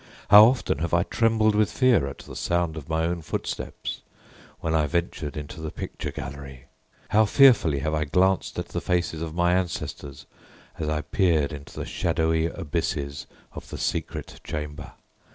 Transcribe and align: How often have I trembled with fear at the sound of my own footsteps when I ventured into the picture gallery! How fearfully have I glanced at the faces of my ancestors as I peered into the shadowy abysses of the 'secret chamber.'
How 0.31 0.45
often 0.45 0.79
have 0.79 0.95
I 0.95 1.03
trembled 1.03 1.53
with 1.53 1.71
fear 1.71 2.07
at 2.07 2.17
the 2.17 2.35
sound 2.35 2.75
of 2.75 2.89
my 2.89 3.05
own 3.05 3.21
footsteps 3.21 4.01
when 4.59 4.73
I 4.73 4.87
ventured 4.87 5.37
into 5.37 5.61
the 5.61 5.69
picture 5.69 6.09
gallery! 6.09 6.63
How 7.09 7.25
fearfully 7.25 7.81
have 7.81 7.93
I 7.93 8.05
glanced 8.05 8.57
at 8.57 8.69
the 8.69 8.81
faces 8.81 9.21
of 9.21 9.35
my 9.35 9.53
ancestors 9.53 10.25
as 10.79 10.89
I 10.89 11.01
peered 11.01 11.53
into 11.53 11.77
the 11.77 11.85
shadowy 11.85 12.47
abysses 12.47 13.27
of 13.53 13.69
the 13.69 13.77
'secret 13.77 14.41
chamber.' 14.43 14.93